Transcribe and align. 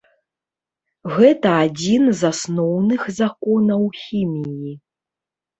Гэта 1.17 1.49
адзін 1.65 2.03
з 2.21 2.29
асноўных 2.31 3.01
законаў 3.21 3.81
хіміі. 4.01 4.71